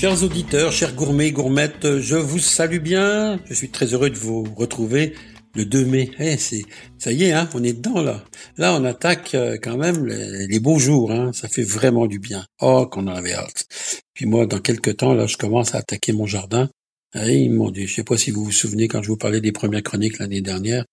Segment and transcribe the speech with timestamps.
[0.00, 3.38] Chers auditeurs, chers gourmets, gourmettes, je vous salue bien.
[3.44, 5.12] Je suis très heureux de vous retrouver
[5.54, 6.10] le 2 mai.
[6.18, 6.62] Eh, c'est,
[6.96, 8.24] ça y est, hein, on est dedans là.
[8.56, 11.12] Là, on attaque euh, quand même les, beaux jours.
[11.12, 11.32] Hein.
[11.34, 12.46] Ça fait vraiment du bien.
[12.62, 13.66] Oh, qu'on en avait hâte.
[14.14, 16.70] Puis moi, dans quelques temps, là, je commence à attaquer mon jardin.
[17.14, 19.52] Eh, mon Dieu, je sais pas si vous vous souvenez quand je vous parlais des
[19.52, 20.86] premières chroniques l'année dernière.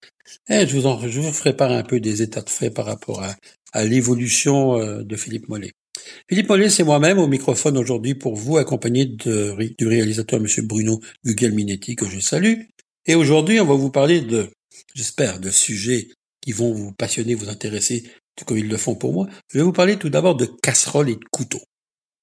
[0.49, 3.23] Eh, je vous en, je vous part un peu des états de fait par rapport
[3.23, 3.37] à,
[3.71, 5.71] à l'évolution euh, de Philippe Mollet.
[6.29, 11.95] Philippe Mollet, c'est moi-même au microphone aujourd'hui pour vous, accompagné du réalisateur Monsieur Bruno Gugelminetti,
[11.95, 12.61] que je salue.
[13.05, 14.49] Et aujourd'hui, on va vous parler de,
[14.93, 16.09] j'espère, de sujets
[16.41, 18.03] qui vont vous passionner, vous intéresser,
[18.45, 19.27] comme ils le font pour moi.
[19.51, 21.63] Je vais vous parler tout d'abord de casseroles et de couteaux.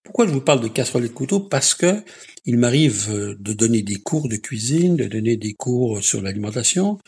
[0.05, 1.41] Pourquoi je vous parle de casseroles et de couteaux?
[1.41, 2.03] Parce que
[2.45, 6.99] il m'arrive euh, de donner des cours de cuisine, de donner des cours sur l'alimentation,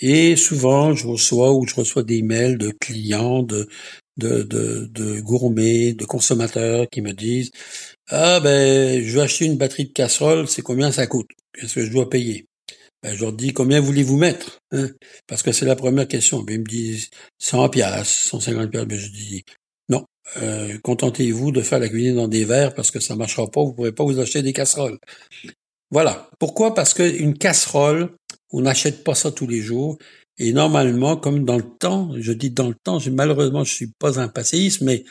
[0.00, 3.68] et souvent je reçois ou je reçois des mails de clients, de,
[4.18, 7.50] de, de, de gourmets, de consommateurs qui me disent
[8.08, 11.30] ah ben je veux acheter une batterie de casserole, c'est combien ça coûte?
[11.52, 12.48] Qu'est-ce que je dois payer
[13.02, 14.88] ben, je leur dis combien voulez-vous mettre hein?
[15.28, 16.42] Parce que c'est la première question.
[16.42, 18.88] Ben, ils me disent 100 piastres, 150 piastres.
[18.88, 19.44] Ben, je dis
[19.88, 20.04] non.
[20.38, 23.62] Euh, contentez-vous de faire la cuisine dans des verres parce que ça marchera pas.
[23.62, 24.98] Vous pourrez pas vous acheter des casseroles.
[25.90, 26.28] Voilà.
[26.38, 26.74] Pourquoi?
[26.74, 28.10] Parce qu'une casserole,
[28.50, 29.96] on n'achète pas ça tous les jours.
[30.38, 34.20] Et normalement, comme dans le temps, je dis dans le temps, malheureusement, je suis pas
[34.20, 35.04] un passéiste, mais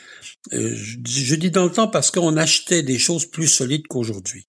[0.52, 4.46] euh, je, dis dans le temps parce qu'on achetait des choses plus solides qu'aujourd'hui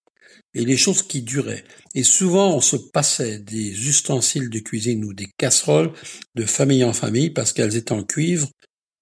[0.56, 1.64] et les choses qui duraient.
[1.96, 5.92] Et souvent, on se passait des ustensiles de cuisine ou des casseroles
[6.36, 8.50] de famille en famille parce qu'elles étaient en cuivre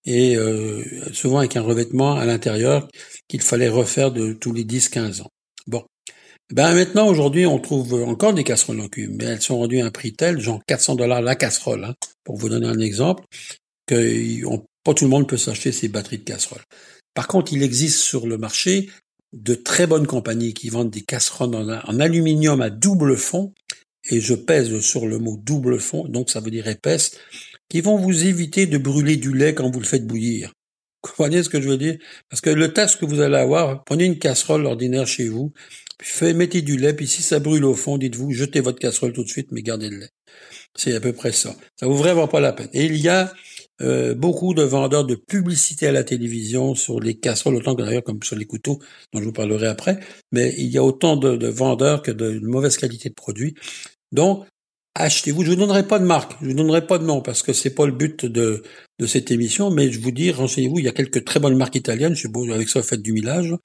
[0.06, 2.88] et euh, souvent avec un revêtement à l'intérieur
[3.28, 5.30] qu'il fallait refaire de tous les 10-15 ans.
[5.68, 5.86] Bon.
[6.54, 9.86] Ben maintenant, aujourd'hui, on trouve encore des casseroles en cuivre, mais elles sont rendues à
[9.86, 13.26] un prix tel, genre 400 dollars la casserole, hein, pour vous donner un exemple,
[13.86, 14.42] que
[14.84, 16.64] pas tout le monde peut s'acheter ces batteries de casseroles.
[17.14, 18.90] Par contre, il existe sur le marché
[19.34, 23.54] de très bonnes compagnies qui vendent des casseroles en, aluminium à double fond,
[24.10, 27.18] et je pèse sur le mot double fond, donc ça veut dire épaisse,
[27.68, 30.54] qui vont vous éviter de brûler du lait quand vous le faites bouillir.
[31.04, 31.98] Vous comprenez ce que je veux dire?
[32.30, 35.54] Parce que le test que vous allez avoir, prenez une casserole ordinaire chez vous,
[35.98, 39.24] puis mettez du lait, puis si ça brûle au fond, dites-vous, jetez votre casserole tout
[39.24, 40.10] de suite, mais gardez le lait.
[40.76, 41.56] C'est à peu près ça.
[41.80, 42.70] Ça vaut vraiment pas la peine.
[42.74, 43.34] Et il y a
[43.82, 48.04] euh, beaucoup de vendeurs de publicité à la télévision sur les casseroles, autant que d'ailleurs
[48.04, 48.80] comme sur les couteaux,
[49.14, 50.00] dont je vous parlerai après,
[50.32, 53.56] mais il y a autant de, vendeurs que de, mauvaise qualité de produits.
[54.12, 54.46] Donc,
[54.98, 55.44] achetez-vous.
[55.44, 57.74] Je vous donnerai pas de marque, je vous donnerai pas de nom parce que c'est
[57.74, 58.64] pas le but de,
[59.00, 61.76] de cette émission, mais je vous dis, renseignez-vous, il y a quelques très bonnes marques
[61.76, 63.56] italiennes, je pas, avec ça, faites du millage,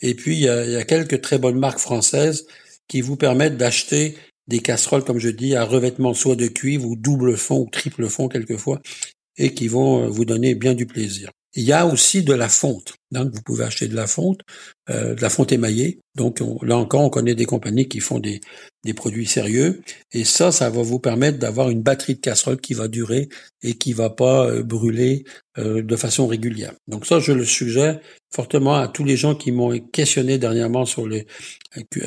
[0.00, 2.46] et puis il y, a, il y a quelques très bonnes marques françaises
[2.88, 4.16] qui vous permettent d'acheter
[4.48, 8.08] des casseroles, comme je dis, à revêtement soit de cuivre ou double fond ou triple
[8.08, 8.80] fond quelquefois,
[9.38, 11.30] et qui vont euh, vous donner bien du plaisir.
[11.54, 12.94] Il y a aussi de la fonte.
[13.10, 14.40] Donc, vous pouvez acheter de la fonte,
[14.88, 15.98] euh, de la fonte émaillée.
[16.14, 18.40] Donc, là encore, on connaît des compagnies qui font des,
[18.84, 19.82] des produits sérieux.
[20.12, 23.28] Et ça, ça va vous permettre d'avoir une batterie de casserole qui va durer
[23.62, 25.24] et qui va pas euh, brûler
[25.58, 26.72] euh, de façon régulière.
[26.88, 28.00] Donc ça, je le suggère
[28.34, 31.26] fortement à tous les gens qui m'ont questionné dernièrement sur les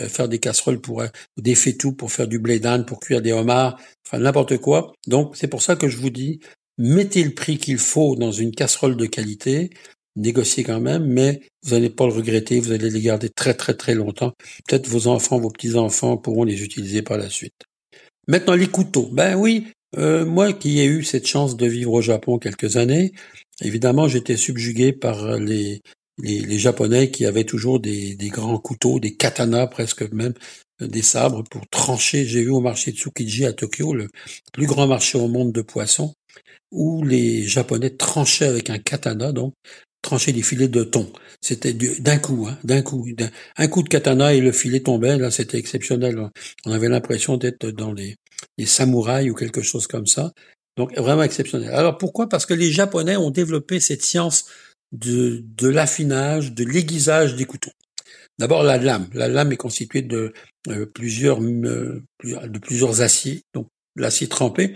[0.07, 1.03] faire des casseroles pour
[1.38, 4.94] des fétous pour faire du blé d'Inde, pour cuire des homards, enfin n'importe quoi.
[5.07, 6.39] Donc c'est pour ça que je vous dis
[6.78, 9.69] mettez le prix qu'il faut dans une casserole de qualité,
[10.16, 13.74] négociez quand même, mais vous n'allez pas le regretter, vous allez les garder très très
[13.74, 14.34] très longtemps.
[14.68, 17.63] Peut-être vos enfants, vos petits-enfants pourront les utiliser par la suite.
[18.28, 19.09] Maintenant, les couteaux.
[19.12, 23.13] Ben oui, euh, moi qui ai eu cette chance de vivre au Japon quelques années,
[23.62, 25.81] évidemment, j'étais subjugué par les,
[26.18, 30.34] les, Japonais qui avaient toujours des, grands couteaux, des katanas presque même,
[30.80, 32.25] des sabres pour trancher.
[32.25, 34.09] J'ai vu au marché Tsukiji à Tokyo, le
[34.53, 36.13] plus grand marché au monde de poissons
[36.72, 39.53] où les Japonais tranchaient avec un katana, donc
[40.06, 41.12] tranchaient des filets de thon.
[41.41, 43.06] C'était d'un coup, hein, d'un coup,
[43.57, 45.18] un coup de katana et le filet tombait.
[45.18, 46.29] Là, c'était exceptionnel.
[46.66, 48.16] On avait l'impression d'être dans les,
[48.66, 50.31] samouraïs ou quelque chose comme ça.
[50.78, 51.72] Donc vraiment exceptionnel.
[51.74, 52.29] Alors pourquoi?
[52.29, 54.45] Parce que les Japonais ont développé cette science
[54.92, 57.71] de, l'affinage, de l'aiguisage des couteaux.
[58.38, 59.07] D'abord la lame.
[59.13, 60.33] La lame est constituée de
[60.68, 64.75] euh, plusieurs euh, de plusieurs aciers, donc l'acier trempé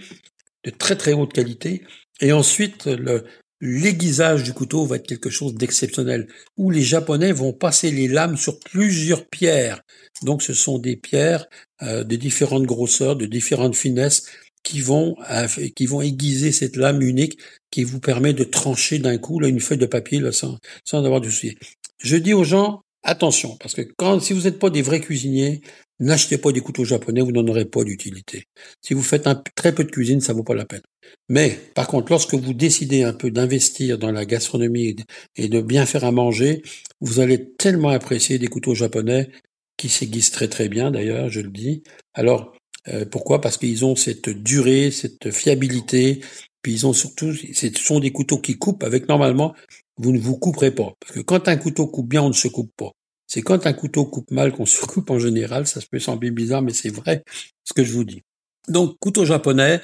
[0.65, 1.83] de très très haute qualité.
[2.21, 3.23] Et ensuite, le,
[3.61, 6.27] l'aiguisage du couteau va être quelque chose d'exceptionnel,
[6.57, 9.81] où les Japonais vont passer les lames sur plusieurs pierres.
[10.23, 11.45] Donc ce sont des pierres
[11.81, 14.25] euh, de différentes grosseurs, de différentes finesses,
[14.63, 17.39] qui vont euh, qui vont aiguiser cette lame unique
[17.71, 21.03] qui vous permet de trancher d'un coup là une feuille de papier là sans sans
[21.05, 21.55] avoir de souci.
[21.97, 25.61] Je dis aux gens attention parce que quand si vous n'êtes pas des vrais cuisiniers,
[25.99, 28.45] N'achetez pas des couteaux japonais, vous n'en aurez pas d'utilité.
[28.81, 30.81] Si vous faites un, très peu de cuisine, ça vaut pas la peine.
[31.27, 34.95] Mais, par contre, lorsque vous décidez un peu d'investir dans la gastronomie
[35.35, 36.61] et de bien faire à manger,
[37.01, 39.29] vous allez tellement apprécier des couteaux japonais
[39.75, 41.83] qui s'aiguisent très très bien d'ailleurs, je le dis.
[42.13, 42.53] Alors,
[42.87, 43.41] euh, pourquoi?
[43.41, 46.21] Parce qu'ils ont cette durée, cette fiabilité,
[46.61, 49.53] puis ils ont surtout, ce sont des couteaux qui coupent avec normalement,
[49.97, 50.93] vous ne vous couperez pas.
[50.99, 52.91] Parce que quand un couteau coupe bien, on ne se coupe pas.
[53.29, 56.61] C'est quand un couteau coupe mal qu'on se coupe en général, ça peut sembler bizarre,
[56.61, 57.23] mais c'est vrai
[57.63, 58.23] ce que je vous dis.
[58.67, 59.81] Donc, couteau japonais,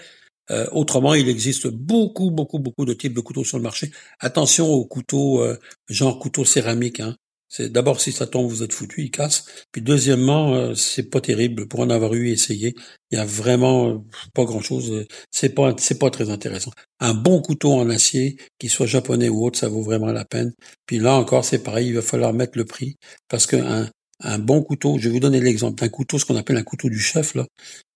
[0.52, 3.92] euh, autrement, il existe beaucoup, beaucoup, beaucoup de types de couteaux sur le marché.
[4.20, 5.58] Attention aux couteaux, euh,
[5.88, 7.00] genre couteau céramique.
[7.00, 7.16] Hein.
[7.48, 9.46] C'est d'abord si ça tombe, vous êtes foutu, il casse.
[9.72, 12.74] Puis deuxièmement, euh, c'est pas terrible pour en avoir eu essayé.
[13.12, 14.04] Il y a vraiment
[14.34, 15.06] pas grand chose.
[15.32, 16.72] C'est pas, c'est pas très intéressant.
[17.00, 20.54] Un bon couteau en acier, qu'il soit japonais ou autre, ça vaut vraiment la peine.
[20.86, 22.98] Puis là encore, c'est pareil, il va falloir mettre le prix
[23.30, 23.90] parce qu'un
[24.22, 26.90] un bon couteau, je vais vous donner l'exemple d'un couteau, ce qu'on appelle un couteau
[26.90, 27.46] du chef, là,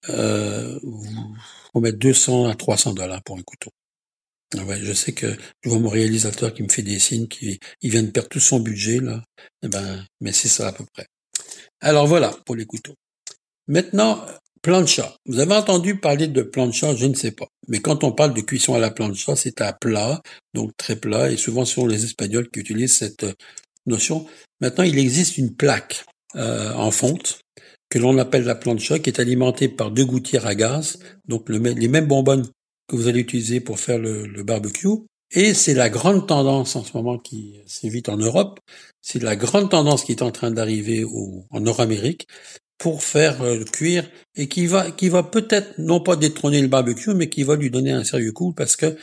[0.10, 0.80] euh,
[1.74, 3.72] faut mettre 200 à 300 dollars pour un couteau.
[4.58, 5.28] Ah ouais, je sais que
[5.62, 8.40] je vois mon réalisateur qui me fait des signes, qui il vient de perdre tout
[8.40, 9.24] son budget là.
[9.64, 11.06] Eh ben, mais c'est ça à peu près.
[11.82, 12.96] Alors voilà pour les couteaux.
[13.68, 14.26] Maintenant,
[14.62, 15.16] plancha.
[15.26, 17.48] Vous avez entendu parler de plancha, je ne sais pas.
[17.68, 20.22] Mais quand on parle de cuisson à la plancha, c'est à plat,
[20.54, 23.26] donc très plat, et souvent ce sont les Espagnols qui utilisent cette
[23.86, 24.26] notion.
[24.62, 26.06] Maintenant, il existe une plaque
[26.36, 27.42] euh, en fonte
[27.90, 31.88] que l'on appelle la plancha, qui est alimentée par deux gouttières à gaz, donc les
[31.88, 32.48] mêmes bonbonnes
[32.90, 34.88] que vous allez utiliser pour faire le, barbecue.
[35.32, 38.60] Et c'est la grande tendance en ce moment qui s'évite en Europe.
[39.02, 41.06] C'est la grande tendance qui est en train d'arriver
[41.52, 42.28] en Nord-Amérique
[42.80, 47.14] pour faire euh, cuire et qui va qui va peut-être non pas détrôner le barbecue,
[47.14, 48.98] mais qui va lui donner un sérieux coup parce que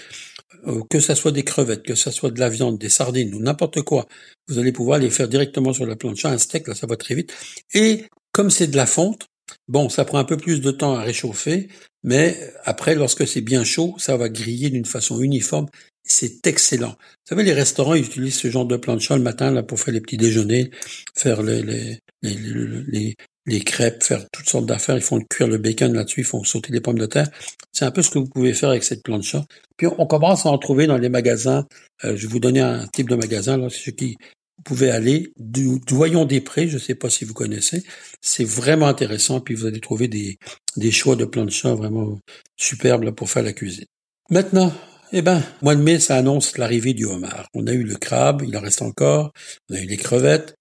[0.66, 3.40] euh, que ça soit des crevettes, que ça soit de la viande, des sardines ou
[3.40, 4.06] n'importe quoi,
[4.48, 6.30] vous allez pouvoir les faire directement sur la plancha.
[6.30, 7.32] Un steak, là, ça va très vite.
[7.74, 9.26] Et comme c'est de la fonte,
[9.68, 11.68] bon, ça prend un peu plus de temps à réchauffer,
[12.06, 15.66] mais après, lorsque c'est bien chaud, ça va griller d'une façon uniforme.
[16.04, 16.90] C'est excellent.
[16.90, 19.92] Vous savez, les restaurants ils utilisent ce genre de plancha le matin là pour faire
[19.92, 20.70] les petits déjeuners,
[21.16, 23.16] faire les, les, les,
[23.46, 24.96] les crêpes, faire toutes sortes d'affaires.
[24.96, 27.28] Ils font cuire le bacon là-dessus, ils font sauter les pommes de terre.
[27.72, 29.44] C'est un peu ce que vous pouvez faire avec cette plancha.
[29.76, 31.66] Puis on commence à en trouver dans les magasins.
[32.04, 34.16] Euh, je vais vous donner un type de magasin, là, c'est ce qui
[34.58, 37.82] vous pouvez aller du Doyon des Prés, je ne sais pas si vous connaissez.
[38.20, 40.38] C'est vraiment intéressant, puis vous allez trouver des,
[40.76, 42.18] des choix de plancha vraiment
[42.56, 43.86] superbes pour faire la cuisine.
[44.30, 44.72] Maintenant,
[45.12, 47.48] eh ben, mois de mai, ça annonce l'arrivée du homard.
[47.54, 49.32] On a eu le crabe, il en reste encore.
[49.70, 50.56] On a eu les crevettes.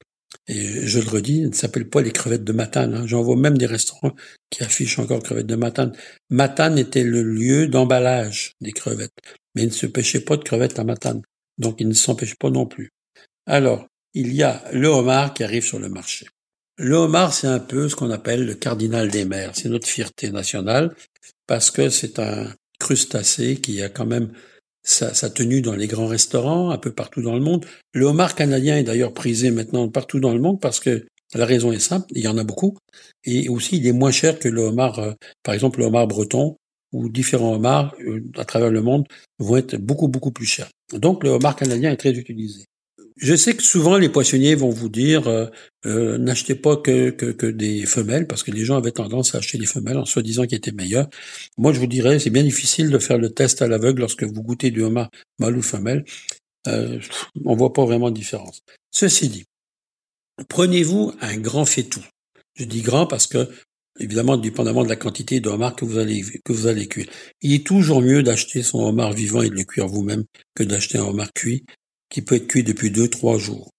[0.47, 2.93] Et je le redis, il ne s'appelle pas les crevettes de Matane.
[2.93, 3.07] Hein.
[3.07, 4.13] J'en vois même des restaurants
[4.51, 5.93] qui affichent encore crevettes de Matane.
[6.29, 9.17] Matane était le lieu d'emballage des crevettes,
[9.55, 11.21] mais il ne se pêchait pas de crevettes à Matane.
[11.57, 12.91] Donc il ne s'en pêche pas non plus.
[13.45, 16.25] Alors, il y a le homard qui arrive sur le marché.
[16.77, 19.51] Le homard, c'est un peu ce qu'on appelle le cardinal des mers.
[19.53, 20.95] C'est notre fierté nationale
[21.47, 22.47] parce que c'est un
[22.79, 24.31] crustacé qui a quand même
[24.83, 27.65] sa, tenue dans les grands restaurants, un peu partout dans le monde.
[27.93, 31.71] Le homard canadien est d'ailleurs prisé maintenant partout dans le monde parce que la raison
[31.71, 32.77] est simple, il y en a beaucoup,
[33.23, 35.13] et aussi il est moins cher que le homard, euh,
[35.43, 36.55] par exemple le homard breton,
[36.91, 39.05] ou différents homards euh, à travers le monde
[39.39, 40.69] vont être beaucoup beaucoup plus chers.
[40.93, 42.65] Donc le homard canadien est très utilisé.
[43.17, 45.45] Je sais que souvent les poissonniers vont vous dire euh,
[45.85, 49.65] euh, n'achetez pas que, des femelles parce que les gens avaient tendance à acheter des
[49.65, 51.09] femelles en soi-disant qu'ils étaient meilleures.
[51.57, 54.43] Moi, je vous dirais, c'est bien difficile de faire le test à l'aveugle lorsque vous
[54.43, 55.09] goûtez du homard
[55.39, 56.03] mâle ou femelle.
[56.67, 56.99] Euh,
[57.45, 58.63] on voit pas vraiment de différence.
[58.91, 59.45] Ceci dit,
[60.49, 62.03] prenez-vous un grand faitout.
[62.55, 63.47] Je dis grand parce que
[63.97, 67.07] évidemment, dépendamment de la quantité de homard que vous allez que vous allez cuire.
[67.41, 70.97] Il est toujours mieux d'acheter son homard vivant et de le cuire vous-même que d'acheter
[70.97, 71.63] un homard cuit
[72.15, 73.71] qui peut être cuit depuis deux, trois jours.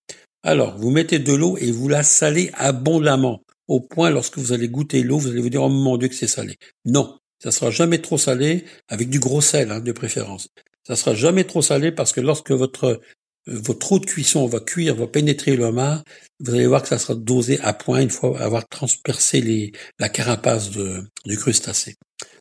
[0.42, 4.68] Alors, vous mettez de l'eau et vous la salez abondamment, au point lorsque vous allez
[4.68, 6.56] goûter l'eau, vous allez vous dire, oh mon Dieu que c'est salé.
[6.84, 10.48] Non, ça sera jamais trop salé, avec du gros sel, hein, de préférence.
[10.86, 13.00] Ça sera jamais trop salé parce que lorsque votre
[13.46, 16.04] votre eau de cuisson va cuire, va pénétrer le homard,
[16.40, 20.72] vous allez voir que ça sera dosé à point une fois avoir transpercé la carapace
[20.72, 21.94] de, du crustacé.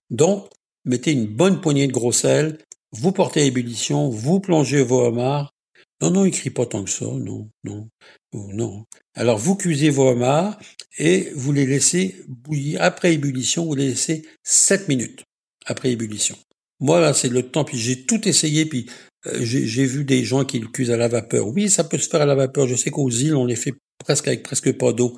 [0.10, 0.50] Donc,
[0.84, 2.58] mettez une bonne poignée de gros sel,
[2.92, 5.55] vous portez à ébullition, vous plongez vos homards,
[6.02, 7.90] non, non, il crie pas tant que ça, non, non,
[8.34, 8.86] non.
[9.14, 10.60] Alors vous cuisez vos homards
[10.98, 12.82] et vous les laissez bouillir.
[12.82, 15.24] Après ébullition, vous les laissez 7 minutes
[15.66, 16.36] après ébullition.
[16.80, 18.90] Moi, là, c'est le temps, puis j'ai tout essayé, puis
[19.28, 21.48] euh, j'ai vu des gens qui le cuisent à la vapeur.
[21.48, 22.68] Oui, ça peut se faire à la vapeur.
[22.68, 25.18] Je sais qu'aux îles, on les fait presque avec presque pas d'eau.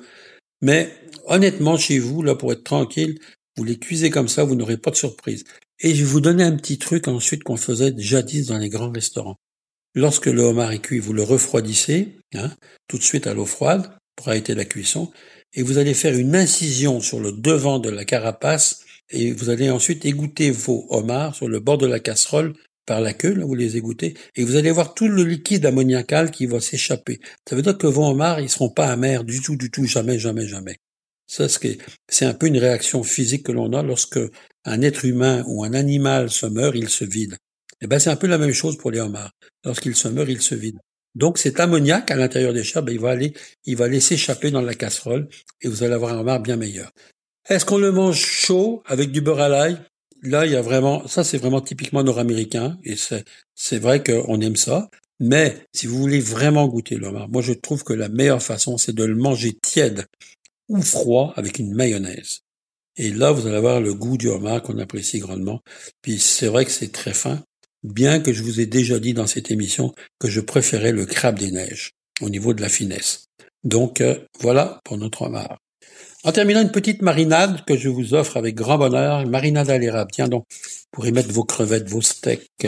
[0.62, 0.92] Mais
[1.26, 3.18] honnêtement, chez vous, là, pour être tranquille,
[3.56, 5.44] vous les cuisez comme ça, vous n'aurez pas de surprise.
[5.80, 8.90] Et je vais vous donner un petit truc ensuite qu'on faisait jadis dans les grands
[8.90, 9.36] restaurants.
[9.98, 12.52] Lorsque le homard est cuit, vous le refroidissez, hein,
[12.86, 15.10] tout de suite à l'eau froide, pour arrêter la cuisson,
[15.54, 19.70] et vous allez faire une incision sur le devant de la carapace, et vous allez
[19.70, 22.54] ensuite égoutter vos homards sur le bord de la casserole
[22.86, 26.46] par la queue, vous les égouttez, et vous allez voir tout le liquide ammoniacal qui
[26.46, 27.18] va s'échapper.
[27.50, 30.20] Ça veut dire que vos homards, ils seront pas amers du tout, du tout, jamais,
[30.20, 30.76] jamais, jamais.
[31.26, 34.20] C'est un peu une réaction physique que l'on a lorsque
[34.64, 37.36] un être humain ou un animal se meurt, il se vide.
[37.80, 39.32] Eh ben, c'est un peu la même chose pour les homards.
[39.64, 40.78] Lorsqu'il se meurt, il se vide.
[41.14, 43.32] Donc, cet ammoniac à l'intérieur des chats, ben, il va aller,
[43.64, 45.28] il va aller s'échapper dans la casserole
[45.62, 46.90] et vous allez avoir un homard bien meilleur.
[47.48, 49.78] Est-ce qu'on le mange chaud avec du beurre à l'ail?
[50.22, 54.40] Là, il y a vraiment, ça c'est vraiment typiquement nord-américain et c'est, c'est vrai qu'on
[54.40, 54.90] aime ça.
[55.20, 58.76] Mais si vous voulez vraiment goûter le homard, moi je trouve que la meilleure façon
[58.76, 60.06] c'est de le manger tiède
[60.68, 62.40] ou froid avec une mayonnaise.
[62.96, 65.60] Et là, vous allez avoir le goût du homard qu'on apprécie grandement.
[66.02, 67.42] Puis c'est vrai que c'est très fin,
[67.82, 71.38] bien que je vous ai déjà dit dans cette émission que je préférais le crabe
[71.38, 73.26] des neiges au niveau de la finesse.
[73.64, 75.58] Donc euh, voilà pour notre homard.
[76.24, 80.10] En terminant, une petite marinade que je vous offre avec grand bonheur, marinade à l'érable.
[80.12, 82.66] Tiens donc, vous pourrez mettre vos crevettes, vos steaks,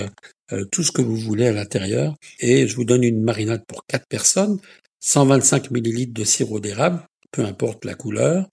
[0.52, 2.14] euh, tout ce que vous voulez à l'intérieur.
[2.38, 4.58] Et je vous donne une marinade pour quatre personnes,
[5.00, 7.02] 125 millilitres de sirop d'érable,
[7.32, 8.48] peu importe la couleur,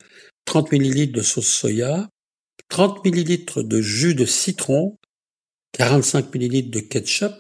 [0.46, 2.10] 30 millilitres de sauce soya,
[2.70, 4.98] 30 millilitres de jus de citron,
[5.78, 7.34] 45 millilitres de ketchup,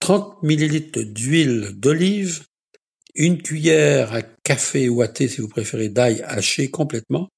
[0.00, 2.44] 30 millilitres d'huile d'olive,
[3.14, 7.28] une cuillère à café ou à thé, si vous préférez, d'ail haché complètement,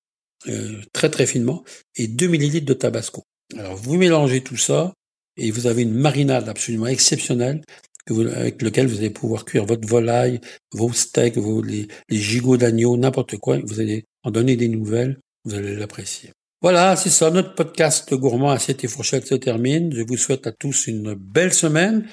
[0.49, 3.23] euh, très très finement, et 2 millilitres de tabasco.
[3.57, 4.93] Alors vous mélangez tout ça,
[5.37, 7.63] et vous avez une marinade absolument exceptionnelle
[8.35, 10.41] avec lequel vous allez pouvoir cuire votre volaille,
[10.73, 13.61] vos steaks, vos, les, les gigots d'agneau, n'importe quoi.
[13.65, 16.33] Vous allez en donner des nouvelles, vous allez l'apprécier.
[16.63, 19.95] Voilà, c'est ça, notre podcast gourmand Assiette et Fourchette se termine.
[19.95, 22.05] Je vous souhaite à tous une belle semaine.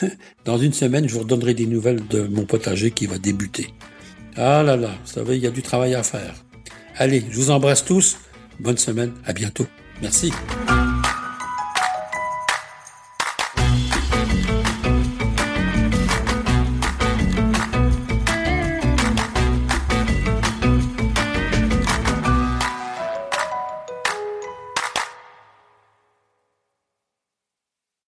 [0.44, 3.74] Dans une semaine, je vous redonnerai des nouvelles de mon potager qui va débuter.
[4.36, 6.36] Ah là là, vous savez, il y a du travail à faire.
[6.96, 8.18] Allez, je vous embrasse tous.
[8.60, 9.66] Bonne semaine, à bientôt.
[10.00, 10.30] Merci.